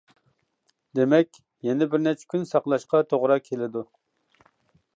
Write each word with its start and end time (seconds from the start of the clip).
دېمەك، 0.99 1.29
يەنە 1.67 1.87
بىر 1.91 2.01
نەچچە 2.05 2.31
كۈن 2.33 2.47
ساقلاشقا 2.53 3.03
توغرا 3.13 3.39
كېلىدۇ. 3.51 3.85